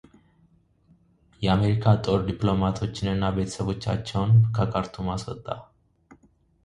የአሜሪካ 1.43 1.85
ጦር 2.05 2.17
ዲፕሎማቶችን 2.29 3.11
እና 3.13 3.23
ቤተሰቦቻቸውን 3.37 4.33
ከካርቱም 4.57 5.09
አስወጣ 5.17 5.45